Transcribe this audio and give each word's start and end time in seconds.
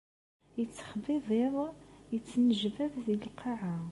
Yettexbibiḍ, 0.57 1.55
yettnejbad 2.11 2.93
deg 3.05 3.17
lqaɛa. 3.31 3.75